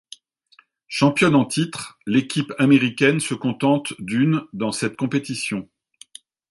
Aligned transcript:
Championne 0.87 1.35
en 1.35 1.45
titre, 1.45 1.99
l'équipe 2.07 2.53
américaine 2.57 3.19
se 3.19 3.35
contente 3.35 3.93
d'une 3.99 4.41
dans 4.51 4.71
cette 4.71 4.97
compétition. 4.97 5.69